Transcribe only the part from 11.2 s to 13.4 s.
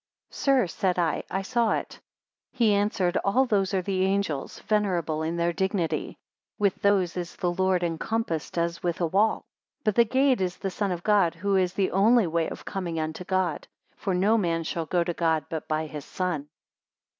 who is the only way of coming unto